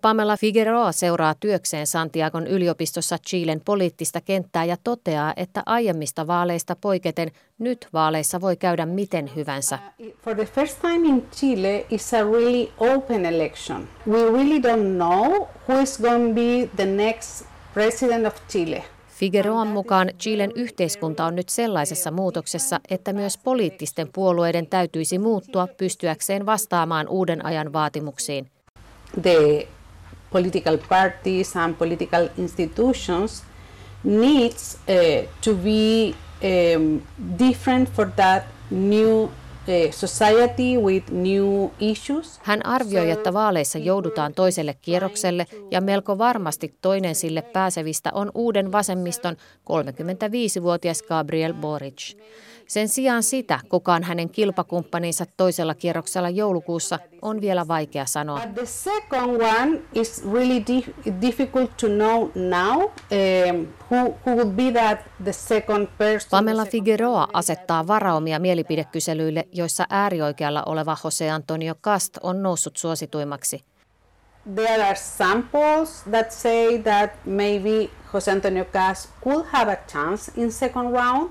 Pamela 0.03 0.37
Figueroa 0.37 0.93
seuraa 0.93 1.35
työkseen 1.35 1.87
Santiagon 1.87 2.47
yliopistossa 2.47 3.19
Chilen 3.29 3.61
poliittista 3.65 4.21
kenttää 4.21 4.65
ja 4.65 4.77
toteaa, 4.85 5.33
että 5.37 5.63
aiemmista 5.67 6.27
vaaleista 6.27 6.77
poiketen 6.81 7.31
nyt 7.59 7.89
vaaleissa 7.93 8.41
voi 8.41 8.57
käydä 8.57 8.87
miten 8.87 9.31
hyvänsä. 9.37 9.79
Uh, 9.99 10.13
for 10.25 10.35
the 10.35 10.45
first 10.45 10.81
time 10.81 11.09
in 11.09 11.29
Chile, 11.33 11.87
it's 11.91 12.17
a 12.17 12.33
really 12.33 12.69
open 12.79 13.27
election. 13.27 13.89
We 14.09 14.23
really 14.23 14.59
don't 14.59 14.97
know 14.97 15.49
who 15.69 15.81
is 15.83 15.99
going 15.99 16.29
to 16.29 16.35
be 16.35 16.77
the 16.77 16.87
next 16.87 17.47
president 17.75 18.27
of 18.27 18.35
Chile. 18.49 18.85
Figueroan 19.09 19.69
mukaan 19.69 20.11
Chilen 20.19 20.53
yhteiskunta 20.55 21.25
on 21.25 21.37
nyt 21.37 21.49
sellaisessa 21.49 22.11
muutoksessa, 22.11 22.81
että 22.91 23.13
myös 23.13 23.39
poliittisten 23.39 24.09
puolueiden 24.13 24.67
täytyisi 24.67 25.19
muuttua 25.19 25.69
pystyäkseen 25.77 26.47
vastaamaan 26.47 27.09
uuden 27.09 27.45
ajan 27.45 27.73
vaatimuksiin. 27.73 28.47
The 29.23 29.69
political 30.33 30.79
parties 30.79 31.55
and 31.55 31.79
political 31.79 32.29
institutions 32.37 33.43
needs 34.05 34.79
uh, 34.89 35.23
to 35.41 35.55
be 35.55 36.15
um, 36.43 37.03
different 37.37 37.89
for 37.89 38.07
that 38.17 38.47
new 38.71 39.31
society 39.91 40.79
with 40.83 41.11
new 41.11 41.69
issues. 41.81 42.41
Hän 42.43 42.67
arvioi, 42.67 43.11
että 43.11 43.33
vaaleissa 43.33 43.79
joudutaan 43.79 44.35
toiselle 44.35 44.75
kierrokselle 44.83 45.47
ja 45.71 45.81
melko 45.81 46.19
varmasti 46.19 46.75
toinen 46.83 47.15
sille 47.15 47.43
pääsevistä 47.43 48.11
on 48.15 48.31
uuden 48.35 48.73
vasemmiston 48.73 49.37
35-vuotias 49.71 51.03
Gabriel 51.03 51.55
Boric. 51.55 52.15
Sen 52.67 52.89
sijaan 52.89 53.23
sitä, 53.23 53.61
kuka 53.69 53.95
on 53.95 54.03
hänen 54.03 54.31
kilpakumppaninsa 54.31 55.25
toisella 55.37 55.75
kierroksella 55.75 56.29
joulukuussa, 56.29 56.99
on 57.23 57.41
vielä 57.41 57.69
vaikea 57.69 58.07
sanoa. 58.07 58.41
the 58.55 58.67
second 58.67 59.43
one 59.43 59.81
is 59.95 60.25
really 60.33 60.65
difficult 61.21 61.77
to 61.77 61.87
know 61.87 62.31
now 62.35 62.83
um, 62.83 63.67
who, 63.91 64.15
who 64.27 64.37
would 64.37 64.51
be 64.57 64.81
that 64.81 64.99
the 65.25 65.33
second 65.33 65.89
person. 65.99 66.31
Pamela 66.31 66.65
Figueroa 66.65 67.29
asettaa 67.33 67.87
varaumia 67.87 68.39
mielipidekyselyille, 68.39 69.45
joissa 69.53 69.87
äärioikealla 69.91 70.63
oleva 70.67 70.97
Jose 71.05 71.31
Antonio 71.31 71.75
Cast 71.75 72.19
on 72.23 72.43
noussut 72.43 72.77
suosituimmaksi. 72.77 73.65
There 74.55 74.85
are 74.85 74.95
samples 74.95 76.03
that 76.11 76.31
say 76.31 76.79
that 76.79 77.11
maybe 77.25 77.91
Jose 78.13 78.33
Antonio 78.33 78.65
Cast 78.65 79.11
could 79.25 79.47
have 79.53 79.73
a 79.73 79.77
chance 79.93 80.33
in 80.37 80.53
second 80.53 80.93
round, 80.93 81.31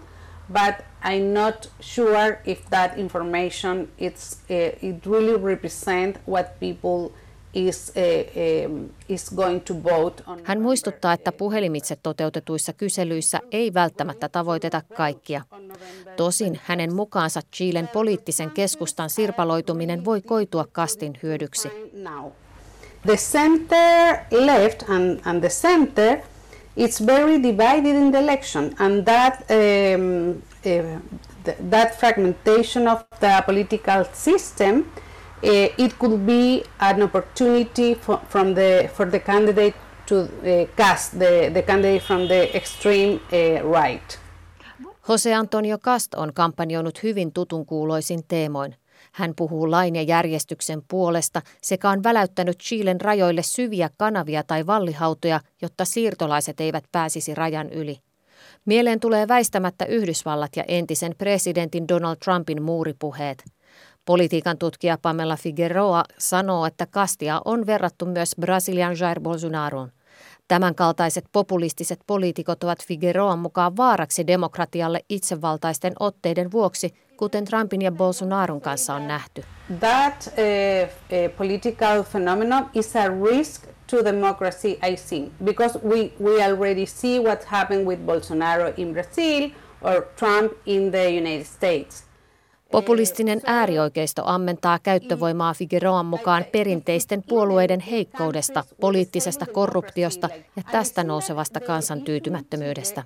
but 0.53 0.75
I'm 1.03 1.33
not 1.33 1.69
sure 1.79 2.37
if 2.45 2.69
that 2.69 2.97
information 2.97 3.87
it's 3.97 4.37
uh, 4.49 4.89
it 4.89 5.05
really 5.05 5.35
represent 5.43 6.17
what 6.25 6.59
people 6.59 7.11
vote 9.83 10.23
on. 10.27 10.39
Hän 10.43 10.61
muistuttaa, 10.61 11.13
että 11.13 11.31
puhelimitse 11.31 11.97
toteutetuissa 12.03 12.73
kyselyissä 12.73 13.39
ei 13.51 13.73
välttämättä 13.73 14.29
tavoiteta 14.29 14.81
kaikkia. 14.93 15.41
Tosin 16.17 16.59
hänen 16.63 16.95
mukaansa 16.95 17.41
Chilen 17.55 17.87
poliittisen 17.87 18.51
keskustan 18.51 19.09
sirpaloituminen 19.09 20.05
voi 20.05 20.21
koitua 20.21 20.65
kastin 20.71 21.13
hyödyksi. 21.23 21.69
The 23.05 23.15
center 23.15 24.17
left 24.31 24.89
and, 24.89 25.19
and 25.25 25.39
the 25.39 25.49
center 25.49 26.17
it's 26.75 27.05
very 27.05 27.37
divided 27.43 27.95
in 27.95 28.11
the 28.11 28.19
election 28.19 28.75
and 28.79 29.03
that 29.03 29.43
um, 29.49 30.41
uh, 30.65 30.99
that 31.69 31.99
fragmentation 31.99 32.87
of 32.87 33.03
the 33.19 33.43
political 33.45 34.05
system, 34.13 34.85
it 35.43 35.93
could 35.99 36.25
be 36.25 36.63
an 36.79 37.01
opportunity 37.01 37.95
for, 37.95 38.19
from 38.29 38.53
the, 38.53 38.89
for 38.93 39.09
the 39.09 39.19
candidate 39.19 39.73
to 40.05 40.15
uh, 40.21 40.27
cast 40.75 41.11
the, 41.19 41.49
the 41.53 41.61
candidate 41.61 42.03
from 42.03 42.27
the 42.27 42.57
extreme 42.57 43.19
uh, 43.31 43.81
right. 43.81 44.19
Jose 45.07 45.33
Antonio 45.33 45.77
Cast 45.77 46.13
on 46.13 46.33
kampanjoinut 46.33 47.03
hyvin 47.03 47.33
tutun 47.33 47.65
kuuloisin 47.65 48.23
teemoin. 48.27 48.75
Hän 49.11 49.33
puhuu 49.35 49.71
lain 49.71 49.95
ja 49.95 50.01
järjestyksen 50.01 50.81
puolesta 50.87 51.41
sekä 51.61 51.89
on 51.89 52.03
väläyttänyt 52.03 52.59
Chilen 52.59 53.01
rajoille 53.01 53.43
syviä 53.43 53.89
kanavia 53.97 54.43
tai 54.43 54.67
vallihautoja, 54.67 55.39
jotta 55.61 55.85
siirtolaiset 55.85 56.61
eivät 56.61 56.83
pääsisi 56.91 57.35
rajan 57.35 57.69
yli. 57.69 57.99
Mieleen 58.65 58.99
tulee 58.99 59.27
väistämättä 59.27 59.85
Yhdysvallat 59.85 60.55
ja 60.55 60.63
entisen 60.67 61.15
presidentin 61.17 61.87
Donald 61.87 62.15
Trumpin 62.15 62.61
muuripuheet. 62.61 63.43
Politiikan 64.05 64.57
tutkija 64.57 64.97
Pamela 65.01 65.35
Figueroa 65.35 66.03
sanoo, 66.17 66.65
että 66.65 66.85
kastia 66.85 67.41
on 67.45 67.65
verrattu 67.65 68.05
myös 68.05 68.35
Brasilian 68.39 68.95
Jair 68.99 69.19
Bolsonaroon. 69.19 69.91
Tämänkaltaiset 70.47 71.25
populistiset 71.31 71.99
poliitikot 72.07 72.63
ovat 72.63 72.85
Figueroan 72.85 73.39
mukaan 73.39 73.77
vaaraksi 73.77 74.27
demokratialle 74.27 74.99
itsevaltaisten 75.09 75.93
otteiden 75.99 76.51
vuoksi, 76.51 76.93
kuten 77.17 77.45
Trumpin 77.45 77.81
ja 77.81 77.91
Bolsonaron 77.91 78.61
kanssa 78.61 78.93
on 78.93 79.07
nähty. 79.07 79.43
That 79.79 80.27
uh, 80.27 81.35
political 81.37 82.03
phenomenon 82.03 82.69
is 82.73 82.95
a 82.95 83.07
risk 83.07 83.63
to 83.87 84.05
democracy, 84.05 84.67
I 84.67 84.95
think, 85.09 85.33
because 85.43 85.79
we, 85.83 86.11
we 86.23 86.43
already 86.43 86.85
see 86.85 87.19
what 87.19 87.45
happened 87.45 87.87
with 87.87 88.01
Bolsonaro 88.05 88.73
in 88.77 88.93
Brazil 88.93 89.49
or 89.81 90.01
Trump 90.15 90.51
in 90.65 90.91
the 90.91 91.07
United 91.07 91.45
States. 91.45 92.10
Populistinen 92.71 93.41
äärioikeisto 93.45 94.21
ammentaa 94.25 94.79
käyttövoimaa 94.79 95.53
Figueroan 95.53 96.05
mukaan 96.05 96.45
perinteisten 96.51 97.23
puolueiden 97.23 97.79
heikkoudesta, 97.79 98.63
poliittisesta 98.81 99.45
korruptiosta 99.45 100.29
ja 100.55 100.63
tästä 100.71 101.03
nousevasta 101.03 101.59
kansan 101.59 102.01
tyytymättömyydestä. 102.01 103.03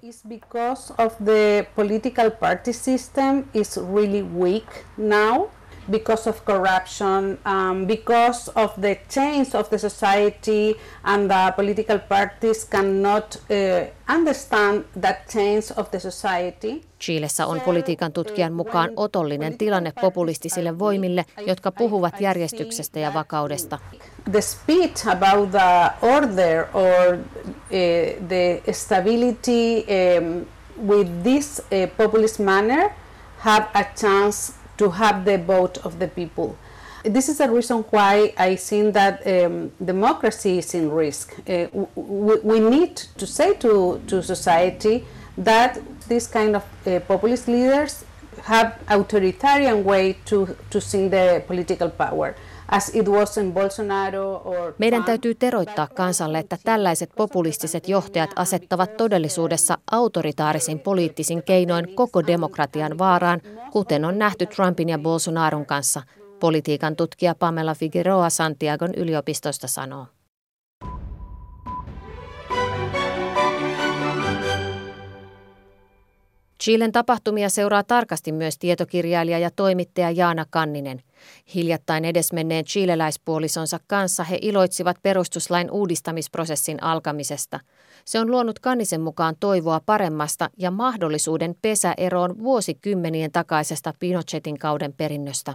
Because 5.92 6.30
of 6.30 6.46
corruption, 6.46 7.38
um, 7.46 7.88
because 7.88 8.52
of 8.56 8.72
the 8.82 8.98
change 9.10 9.56
of 9.56 9.70
the 9.70 9.78
society, 9.78 10.78
and 11.04 11.30
the 11.30 11.52
political 11.56 12.00
parties 12.00 12.66
cannot 12.66 13.38
uh, 13.50 14.16
understand 14.16 14.84
that 15.02 15.18
change 15.30 15.72
of 15.78 15.90
the 15.92 16.00
society. 16.00 16.82
Chilessä 17.00 17.46
on 17.46 17.62
politiikan 17.62 18.14
tutkijan 18.14 18.54
mukaan 18.54 18.90
otollinen 18.96 19.58
tilanne 19.58 19.94
populistisille 20.02 20.80
voimille, 20.80 21.26
jotka 21.48 21.72
puhuvat 21.72 22.22
järjestyksestä 22.22 23.00
ja 23.00 23.14
vakaudesta. 23.14 23.80
The 24.32 24.42
speech 24.42 25.08
about 25.08 25.52
the 25.52 25.92
order 26.02 26.66
or 26.74 27.14
uh, 27.16 28.28
the 28.28 28.74
stability 28.74 29.86
um, 29.88 30.46
with 30.88 31.10
this 31.24 31.60
uh, 31.60 31.98
populist 31.98 32.40
manner 32.40 32.90
have 33.38 33.66
a 33.74 33.84
chance 33.84 34.54
to 34.78 34.90
have 34.90 35.26
the 35.26 35.38
vote 35.38 35.78
of 35.86 36.00
the 36.00 36.08
people. 36.08 36.58
This 37.04 37.30
is 37.30 37.38
the 37.38 37.50
reason 37.52 37.84
why 37.92 38.34
I 38.38 38.56
think 38.56 38.94
that 38.96 39.26
um, 39.28 39.72
democracy 39.84 40.58
is 40.58 40.74
in 40.74 40.90
risk. 40.90 41.36
Uh, 41.48 41.68
we, 41.96 42.40
we, 42.40 42.60
need 42.60 42.96
to 43.18 43.28
say 43.28 43.54
to, 43.58 44.02
to 44.08 44.24
society 44.24 45.06
that 45.38 45.80
this 46.08 46.26
kind 46.26 46.56
of 46.56 46.64
uh, 46.88 47.00
populist 47.02 47.48
leaders 47.48 48.06
have 48.44 48.80
authoritarian 48.88 49.84
way 49.84 50.14
to, 50.26 50.58
to 50.72 50.82
see 50.82 51.08
the 51.08 51.44
political 51.46 51.90
power. 51.90 52.36
Meidän 54.78 55.04
täytyy 55.04 55.36
teroittaa 55.36 55.88
kansalle, 55.88 56.40
että 56.40 56.58
tällaiset 56.64 57.10
populistiset 57.16 57.90
johtajat 57.90 58.30
asettavat 58.36 58.98
todellisuudessa 58.98 59.78
autoritaarisin 59.92 60.80
poliittisin 60.80 61.44
keinoin 61.44 61.96
koko 61.96 62.28
demokratian 62.28 62.98
vaaraan, 62.98 63.42
kuten 63.72 64.06
on 64.06 64.20
nähty 64.20 64.46
Trumpin 64.46 64.90
ja 64.90 64.98
Bolsonaron 64.98 65.66
kanssa, 65.66 66.02
politiikan 66.40 66.96
tutkija 66.96 67.36
Pamela 67.36 67.76
Figueroa 67.76 68.30
Santiagon 68.30 68.94
yliopistosta 68.96 69.68
sanoo. 69.68 70.06
Chilen 76.64 76.92
tapahtumia 76.92 77.50
seuraa 77.50 77.84
tarkasti 77.84 78.32
myös 78.32 78.58
tietokirjailija 78.58 79.40
ja 79.40 79.50
toimittaja 79.56 80.12
Jaana 80.12 80.46
Kanninen. 80.50 81.02
Hiljattain 81.56 82.06
edesmenneen 82.06 82.66
chileläispuolisonsa 82.66 83.80
kanssa 83.88 84.24
he 84.24 84.40
iloitsivat 84.42 84.98
perustuslain 85.04 85.72
uudistamisprosessin 85.72 86.84
alkamisesta. 86.84 87.60
Se 88.06 88.20
on 88.20 88.32
luonut 88.32 88.60
Kannisen 88.60 89.02
mukaan 89.02 89.36
toivoa 89.40 89.82
paremmasta 89.86 90.50
ja 90.58 90.72
mahdollisuuden 90.72 91.56
pesäeroon 91.62 92.40
vuosikymmenien 92.44 93.32
takaisesta 93.32 93.94
Pinochetin 94.00 94.60
kauden 94.60 94.94
perinnöstä. 94.94 95.54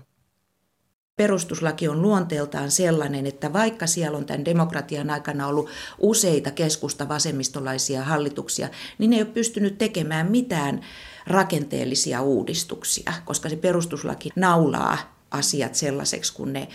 perustuslaki 1.17 1.89
on 1.89 2.03
luonteeltaan 2.03 2.71
sellainen, 2.71 3.27
että 3.27 3.53
vaikka 3.53 3.87
siellä 3.87 4.19
on 4.19 4.27
tämän 4.27 4.45
demokratian 4.45 5.11
aikana 5.11 5.47
ollut 5.47 5.71
useita 5.99 6.51
keskusta 6.51 7.09
vasemmistolaisia 7.09 8.03
hallituksia, 8.03 8.69
niin 8.99 9.11
ne 9.11 9.17
ei 9.17 9.23
ole 9.23 9.31
pystynyt 9.31 9.79
tekemään 9.79 10.31
mitään 10.31 10.81
rakenteellisia 11.27 12.23
uudistuksia, 12.23 13.13
koska 13.25 13.49
se 13.49 13.57
perustuslaki 13.57 14.31
naulaa 14.37 15.20
asiat 15.31 15.75
sellaiseksi, 15.75 16.35
kun 16.35 16.53
ne, 16.53 16.69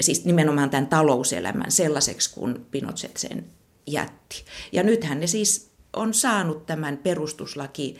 siis 0.00 0.24
nimenomaan 0.24 0.70
tämän 0.70 0.86
talouselämän 0.86 1.72
sellaiseksi, 1.72 2.34
kun 2.34 2.66
Pinochet 2.70 3.16
sen 3.16 3.44
jätti. 3.86 4.44
Ja 4.72 4.82
nythän 4.82 5.20
ne 5.20 5.26
siis 5.26 5.70
on 5.92 6.14
saanut 6.14 6.66
tämän 6.66 6.98
perustuslaki 6.98 7.96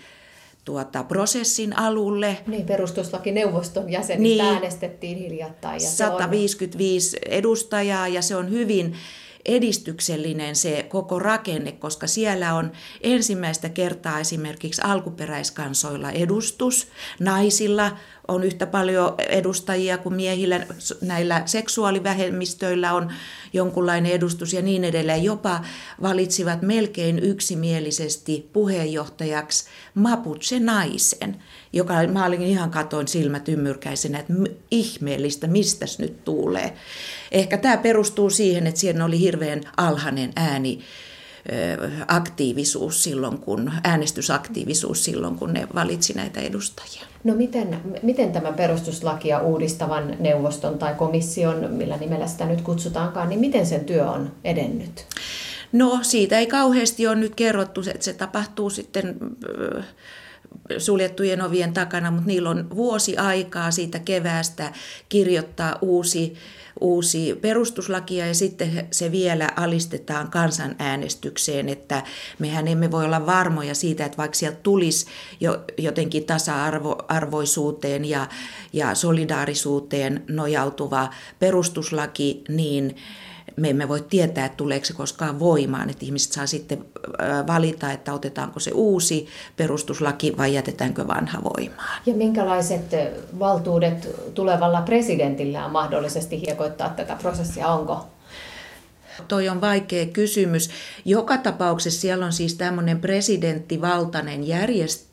tuota, 0.64 1.05
prosessin 1.05 1.79
alulle. 1.79 2.38
Niin, 2.46 2.66
perustuslakineuvoston 2.66 3.90
jäsenistä 3.92 4.22
niin, 4.22 4.55
äänestettiin 4.55 5.18
hiljattain. 5.18 5.83
Ja 5.83 5.88
155 5.90 7.11
se 7.11 7.16
on... 7.16 7.33
edustajaa 7.33 8.09
ja 8.09 8.22
se 8.22 8.37
on 8.37 8.51
hyvin 8.51 8.96
edistyksellinen 9.46 10.57
se 10.57 10.87
koko 10.88 11.18
rakenne, 11.18 11.72
koska 11.72 12.07
siellä 12.07 12.55
on 12.55 12.72
ensimmäistä 13.01 13.68
kertaa 13.68 14.20
esimerkiksi 14.20 14.83
alkuperäiskansoilla 14.85 16.11
edustus, 16.11 16.88
naisilla 17.20 17.96
on 18.29 18.45
yhtä 18.45 18.67
paljon 18.67 19.15
edustajia 19.19 19.99
kuin 19.99 20.15
miehillä, 20.15 20.67
näillä 21.01 21.43
seksuaalivähemmistöillä 21.47 22.93
on 22.93 23.12
jonkunlainen 23.53 24.12
edustus 24.12 24.53
ja 24.53 24.62
niin 24.62 24.85
edelleen. 24.85 25.25
Jopa 25.25 25.61
valitsivat 26.03 26.62
melkein 26.62 27.19
yksimielisesti 27.19 28.51
puheenjohtajaksi 28.53 29.65
Mapuche-naisen, 29.95 31.37
joka 31.73 31.95
mä 32.12 32.27
olin 32.27 32.43
ihan 32.43 32.71
katoin 32.71 33.09
silmät 33.09 33.49
ymmyrkäisenä, 33.49 34.19
että 34.19 34.33
ihmeellistä, 34.71 35.47
mistä 35.47 35.87
nyt 35.99 36.25
tulee. 36.25 36.73
Ehkä 37.33 37.59
tämä 37.59 37.77
perustuu 37.77 38.31
siihen, 38.31 38.67
että 38.67 38.81
siellä 38.81 39.05
oli 39.05 39.21
hirveän 39.21 39.61
alhainen 39.77 40.33
ääni 40.37 40.81
aktiivisuus 42.09 43.05
silloin, 43.05 43.39
kun, 43.39 43.73
äänestysaktiivisuus 43.85 45.05
silloin, 45.05 45.37
kun 45.37 45.53
ne 45.53 45.69
valitsi 45.75 46.12
näitä 46.12 46.41
edustajia. 46.41 47.07
No 47.27 47.35
miten, 47.35 47.77
miten 48.03 48.33
tämän 48.33 48.55
perustuslakia 48.55 49.41
uudistavan 49.41 50.17
neuvoston 50.19 50.79
tai 50.79 50.95
komission, 50.95 51.71
millä 51.71 51.97
nimellä 51.97 52.27
sitä 52.27 52.47
nyt 52.47 52.61
kutsutaankaan, 52.61 53.29
niin 53.29 53.41
miten 53.41 53.67
sen 53.67 53.85
työ 53.85 54.11
on 54.11 54.33
edennyt? 54.45 55.07
No 55.73 55.99
siitä 56.03 56.39
ei 56.39 56.47
kauheasti 56.47 57.07
ole 57.07 57.17
nyt 57.17 57.35
kerrottu, 57.35 57.81
että 57.81 58.05
se 58.05 58.12
tapahtuu 58.12 58.71
sitten 58.71 59.17
suljettujen 60.79 61.43
ovien 61.43 61.73
takana, 61.73 62.11
mutta 62.11 62.27
niillä 62.27 62.51
on 62.51 62.71
vuosi 62.71 63.17
aikaa 63.17 63.71
siitä 63.71 63.99
keväästä 63.99 64.73
kirjoittaa 65.09 65.79
uusi 65.83 66.37
uusi 66.81 67.39
perustuslakia 67.41 68.27
ja 68.27 68.35
sitten 68.35 68.89
se 68.91 69.13
vielä 69.13 69.49
alistetaan 69.57 70.31
kansanäänestykseen, 70.31 71.69
että 71.69 72.03
mehän 72.39 72.69
emme 72.69 72.91
voi 72.91 73.05
olla 73.05 73.27
varmoja 73.27 73.75
siitä, 73.75 74.05
että 74.05 74.17
vaikka 74.17 74.35
sieltä 74.35 74.59
tulisi 74.63 75.07
jo 75.41 75.65
jotenkin 75.79 76.25
tasa-arvoisuuteen 76.25 78.05
ja, 78.05 78.29
ja 78.73 78.95
solidaarisuuteen 78.95 80.25
nojautuva 80.29 81.11
perustuslaki, 81.39 82.45
niin 82.49 82.97
me 83.57 83.71
emme 83.71 83.88
voi 83.88 84.01
tietää, 84.01 84.47
että 84.47 84.57
tuleeko 84.57 84.87
se 84.87 84.92
koskaan 84.92 85.38
voimaan, 85.38 85.90
että 85.90 86.05
ihmiset 86.05 86.33
saa 86.33 86.47
sitten 86.47 86.85
valita, 87.47 87.92
että 87.92 88.12
otetaanko 88.12 88.61
se 88.61 88.71
uusi 88.75 89.27
perustuslaki 89.57 90.37
vai 90.37 90.55
jätetäänkö 90.55 91.07
vanha 91.07 91.42
voimaan. 91.45 92.03
Ja 92.07 92.14
minkälaiset 92.14 92.85
valtuudet 93.38 94.09
tulevalla 94.35 94.83
presidentillä 94.83 95.66
on 95.66 95.73
mahdollisesti 95.73 96.40
hiekoittaa 96.40 96.88
tätä 96.88 97.16
prosessia, 97.16 97.69
onko? 97.69 98.07
Toi 99.29 99.49
on 99.49 99.61
vaikea 99.61 100.07
kysymys. 100.07 100.71
Joka 101.05 101.38
tapauksessa 101.38 102.01
siellä 102.01 102.27
on 102.27 102.33
siis 102.33 102.55
tämmöinen 102.55 103.01
presidenttivaltainen 103.01 104.47
järjestelmä, 104.47 105.06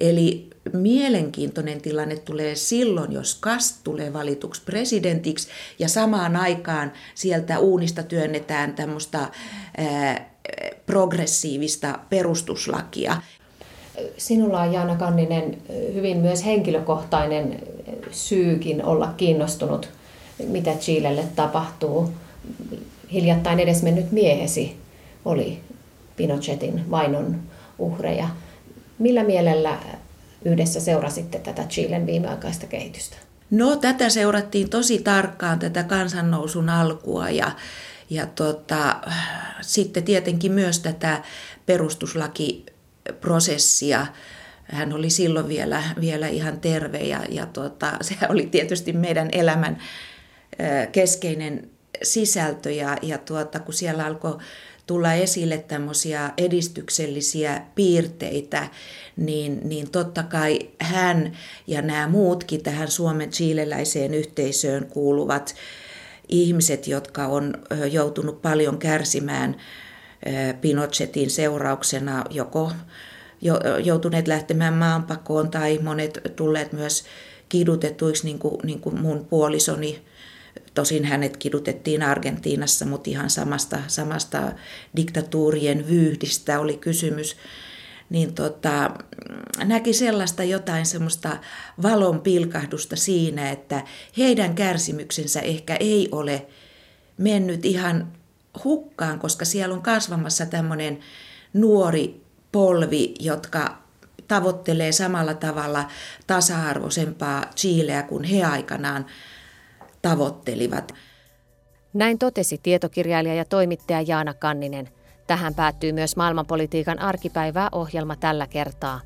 eli 0.00 0.50
mielenkiintoinen 0.72 1.80
tilanne 1.80 2.16
tulee 2.16 2.54
silloin, 2.54 3.12
jos 3.12 3.34
Kast 3.34 3.76
tulee 3.84 4.12
valituksi 4.12 4.62
presidentiksi 4.64 5.48
ja 5.78 5.88
samaan 5.88 6.36
aikaan 6.36 6.92
sieltä 7.14 7.58
uunista 7.58 8.02
työnnetään 8.02 8.74
tämmöistä 8.74 9.28
progressiivista 10.86 11.98
perustuslakia. 12.10 13.16
Sinulla 14.16 14.60
on 14.60 14.72
Jaana 14.72 14.96
Kanninen 14.96 15.58
hyvin 15.94 16.16
myös 16.16 16.44
henkilökohtainen 16.44 17.62
syykin 18.10 18.84
olla 18.84 19.14
kiinnostunut, 19.16 19.88
mitä 20.48 20.70
Chilelle 20.70 21.24
tapahtuu. 21.36 22.12
Hiljattain 23.12 23.60
edesmennyt 23.60 24.12
miehesi 24.12 24.76
oli 25.24 25.60
Pinochetin 26.16 26.90
vainon 26.90 27.40
uhreja. 27.78 28.28
Millä 28.98 29.24
mielellä 29.24 29.78
yhdessä 30.44 30.80
seurasitte 30.80 31.38
tätä 31.38 31.62
Chilen 31.62 32.06
viimeaikaista 32.06 32.66
kehitystä? 32.66 33.16
No 33.50 33.76
tätä 33.76 34.08
seurattiin 34.08 34.70
tosi 34.70 34.98
tarkkaan, 34.98 35.58
tätä 35.58 35.82
kansannousun 35.82 36.68
alkua 36.68 37.30
ja, 37.30 37.52
ja 38.10 38.26
tota, 38.26 39.00
sitten 39.60 40.02
tietenkin 40.02 40.52
myös 40.52 40.78
tätä 40.78 41.22
perustuslakiprosessia. 41.66 44.06
Hän 44.64 44.92
oli 44.92 45.10
silloin 45.10 45.48
vielä, 45.48 45.82
vielä 46.00 46.28
ihan 46.28 46.60
terve 46.60 46.98
ja, 46.98 47.20
ja 47.28 47.46
tota, 47.46 47.92
se 48.02 48.14
oli 48.28 48.46
tietysti 48.46 48.92
meidän 48.92 49.28
elämän 49.32 49.78
keskeinen 50.92 51.70
sisältö 52.02 52.70
ja, 52.70 52.96
ja 53.02 53.18
tuota, 53.18 53.60
kun 53.60 53.74
siellä 53.74 54.06
alkoi 54.06 54.38
tulla 54.86 55.12
esille 55.12 55.58
tämmöisiä 55.58 56.32
edistyksellisiä 56.36 57.62
piirteitä, 57.74 58.68
niin, 59.16 59.60
niin 59.64 59.90
totta 59.90 60.22
kai 60.22 60.58
hän 60.80 61.36
ja 61.66 61.82
nämä 61.82 62.08
muutkin 62.08 62.62
tähän 62.62 62.90
Suomen 62.90 63.30
chileläiseen 63.30 64.14
yhteisöön 64.14 64.86
kuuluvat 64.86 65.54
ihmiset, 66.28 66.88
jotka 66.88 67.26
on 67.26 67.54
joutunut 67.90 68.42
paljon 68.42 68.78
kärsimään 68.78 69.56
Pinochetin 70.60 71.30
seurauksena 71.30 72.24
joko 72.30 72.72
joutuneet 73.84 74.28
lähtemään 74.28 74.74
maanpakoon 74.74 75.50
tai 75.50 75.78
monet 75.82 76.20
tulleet 76.36 76.72
myös 76.72 77.04
kidutetuiksi, 77.48 78.24
niin 78.24 78.38
kuin, 78.38 78.60
niin 78.64 78.80
kuin 78.80 79.00
mun 79.00 79.24
puolisoni 79.24 80.02
Tosin 80.74 81.04
hänet 81.04 81.36
kidutettiin 81.36 82.02
Argentiinassa, 82.02 82.86
mutta 82.86 83.10
ihan 83.10 83.30
samasta, 83.30 83.78
samasta 83.86 84.52
diktatuurien 84.96 85.88
vyyhdistä 85.88 86.60
oli 86.60 86.76
kysymys. 86.76 87.36
Niin 88.10 88.34
tota, 88.34 88.90
näki 89.64 89.92
sellaista 89.92 90.44
jotain 90.44 90.86
semmoista 90.86 91.36
valon 91.82 92.20
pilkahdusta 92.20 92.96
siinä, 92.96 93.50
että 93.50 93.82
heidän 94.18 94.54
kärsimyksensä 94.54 95.40
ehkä 95.40 95.76
ei 95.76 96.08
ole 96.12 96.46
mennyt 97.18 97.64
ihan 97.64 98.12
hukkaan, 98.64 99.18
koska 99.18 99.44
siellä 99.44 99.74
on 99.74 99.82
kasvamassa 99.82 100.46
tämmöinen 100.46 100.98
nuori 101.52 102.20
polvi, 102.52 103.14
jotka 103.20 103.78
tavoittelee 104.28 104.92
samalla 104.92 105.34
tavalla 105.34 105.88
tasa-arvoisempaa 106.26 107.44
Chileä 107.56 108.02
kuin 108.02 108.24
he 108.24 108.44
aikanaan 108.44 109.06
tavoittelivat. 110.08 110.92
Näin 111.92 112.18
totesi 112.18 112.60
tietokirjailija 112.62 113.34
ja 113.34 113.44
toimittaja 113.44 114.00
Jaana 114.00 114.34
Kanninen. 114.34 114.88
Tähän 115.26 115.54
päättyy 115.54 115.92
myös 115.92 116.16
maailmanpolitiikan 116.16 116.98
arkipäivää 116.98 117.68
ohjelma 117.72 118.16
tällä 118.16 118.46
kertaa. 118.46 119.00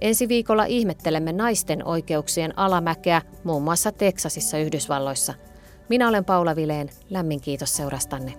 Ensi 0.00 0.28
viikolla 0.28 0.64
ihmettelemme 0.64 1.32
naisten 1.32 1.86
oikeuksien 1.86 2.58
alamäkeä 2.58 3.22
muun 3.44 3.62
muassa 3.62 3.92
Teksasissa 3.92 4.58
Yhdysvalloissa. 4.58 5.34
Minä 5.88 6.08
olen 6.08 6.24
Paula 6.24 6.56
Vileen. 6.56 6.90
Lämmin 7.10 7.40
kiitos 7.40 7.76
seurastanne. 7.76 8.34